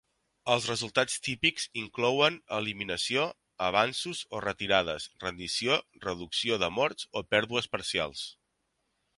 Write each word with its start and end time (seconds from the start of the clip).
Els 0.51 0.63
resultats 0.69 1.17
típics 1.27 1.65
inclouen 1.81 2.39
eliminació, 2.61 3.27
avanços 3.67 4.23
o 4.39 4.41
retirades, 4.47 5.07
rendició, 5.27 5.79
reducció 6.09 6.61
de 6.65 6.75
morts 6.81 7.11
o 7.23 7.27
pèrdues 7.37 7.71
parcials. 7.77 8.29